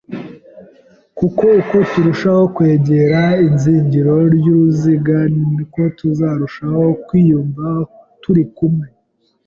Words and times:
kuko 1.17 1.43
uko 1.59 1.77
turushaho 1.91 2.43
kwegera 2.55 3.21
izingiro 3.47 4.15
ry’uruziga 4.35 5.17
ni 5.53 5.63
ko 5.73 5.81
tuzarushaho 5.97 6.83
kwiyumva 7.05 7.67
turi 8.21 8.43
umwe, 8.67 8.87